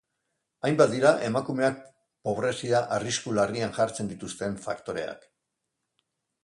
[0.69, 1.77] Hainbat dira emakumeak
[2.29, 5.31] pobrezia arrisku larrian jartzen dituzten faktoreak.